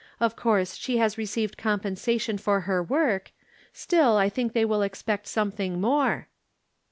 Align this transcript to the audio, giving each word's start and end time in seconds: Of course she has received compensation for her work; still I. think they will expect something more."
Of 0.19 0.35
course 0.35 0.77
she 0.77 0.97
has 0.97 1.19
received 1.19 1.59
compensation 1.59 2.39
for 2.39 2.61
her 2.61 2.81
work; 2.81 3.29
still 3.71 4.17
I. 4.17 4.29
think 4.29 4.53
they 4.53 4.65
will 4.65 4.81
expect 4.81 5.27
something 5.27 5.79
more." 5.79 6.27